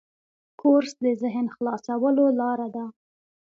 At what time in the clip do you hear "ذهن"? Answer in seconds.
1.21-1.45